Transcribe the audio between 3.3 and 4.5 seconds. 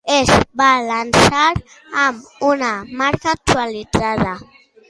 actualitzada.